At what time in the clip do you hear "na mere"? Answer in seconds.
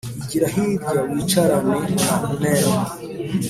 2.03-2.71